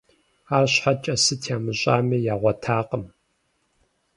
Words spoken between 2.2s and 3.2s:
ягъуэтакъым.